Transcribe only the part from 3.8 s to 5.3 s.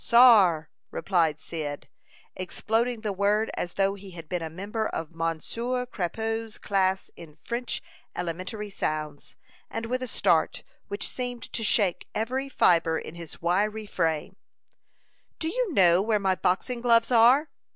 he had been a member of